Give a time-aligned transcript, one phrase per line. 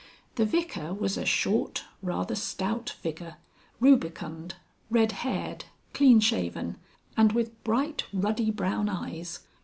[0.33, 3.35] The Vicar was a short, rather stout figure,
[3.79, 4.55] rubicund,
[4.89, 6.77] red haired, clean shaven,
[7.15, 9.41] and with bright ruddy brown eyes.